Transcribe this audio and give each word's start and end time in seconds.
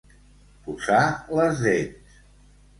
Posar 0.69 1.03
les 1.41 1.63
dents. 1.69 2.19